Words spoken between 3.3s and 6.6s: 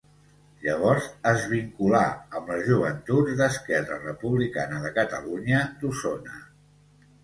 d'Esquerra Republicana de Catalunya d'Osona.